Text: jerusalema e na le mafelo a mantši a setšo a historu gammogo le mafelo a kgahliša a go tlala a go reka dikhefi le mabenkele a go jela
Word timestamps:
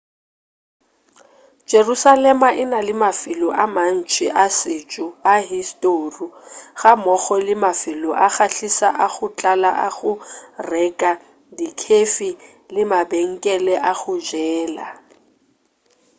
jerusalema 1.69 2.49
e 2.61 2.63
na 2.71 2.79
le 2.87 2.93
mafelo 3.03 3.47
a 3.63 3.65
mantši 3.75 4.25
a 4.43 4.45
setšo 4.59 5.05
a 5.33 5.35
historu 5.51 6.25
gammogo 6.81 7.35
le 7.47 7.53
mafelo 7.63 8.09
a 8.25 8.27
kgahliša 8.35 8.89
a 9.05 9.07
go 9.13 9.27
tlala 9.37 9.71
a 9.85 9.87
go 9.97 10.11
reka 10.71 11.11
dikhefi 11.57 12.29
le 12.73 12.81
mabenkele 12.91 13.73
a 13.89 13.93
go 13.99 14.13
jela 14.27 14.87